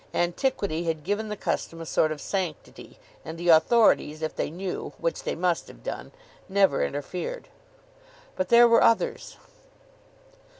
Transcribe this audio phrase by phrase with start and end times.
[0.15, 4.93] Antiquity had given the custom a sort of sanctity, and the authorities, if they knew
[4.97, 6.11] which they must have done
[6.49, 7.49] never interfered.
[8.35, 9.37] But there were others.